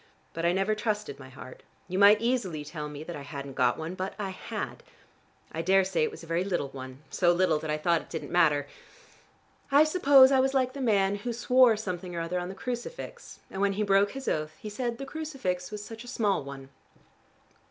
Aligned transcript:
But 0.33 0.45
I 0.47 0.51
never 0.51 0.73
trusted 0.73 1.19
my 1.19 1.29
heart. 1.29 1.61
You 1.87 1.99
might 1.99 2.19
easily 2.21 2.65
tell 2.65 2.89
me 2.89 3.03
that 3.03 3.15
I 3.15 3.21
hadn't 3.21 3.53
got 3.53 3.77
one, 3.77 3.93
but 3.93 4.15
I 4.17 4.29
had. 4.31 4.81
I 5.51 5.61
daresay 5.61 6.01
it 6.03 6.09
was 6.09 6.23
a 6.23 6.25
very 6.25 6.43
little 6.43 6.69
one, 6.69 7.03
so 7.11 7.31
little 7.31 7.59
that 7.59 7.69
I 7.69 7.77
thought 7.77 8.01
it 8.01 8.09
didn't 8.09 8.31
matter. 8.31 8.65
I 9.71 9.83
suppose 9.83 10.31
I 10.31 10.39
was 10.39 10.55
like 10.55 10.73
the 10.73 10.81
man 10.81 11.17
who 11.17 11.31
swore 11.31 11.77
something 11.77 12.15
or 12.15 12.19
other 12.19 12.39
on 12.39 12.49
the 12.49 12.55
crucifix, 12.55 13.41
and 13.51 13.61
when 13.61 13.73
he 13.73 13.83
broke 13.83 14.13
his 14.13 14.27
oath, 14.27 14.55
he 14.57 14.71
said 14.71 14.97
the 14.97 15.05
crucifix 15.05 15.69
was 15.69 15.85
such 15.85 16.03
a 16.03 16.07
small 16.07 16.43
one." 16.43 16.69